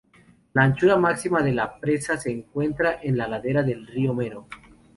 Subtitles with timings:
[0.53, 4.47] La anchura máxima de la presa se encuentra en la ladera del río Mero.